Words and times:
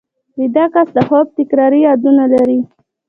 ویده 0.37 0.65
کس 0.73 0.87
د 0.95 0.99
خوب 1.07 1.25
تکراري 1.37 1.79
یادونه 1.87 2.23
لري 2.33 2.59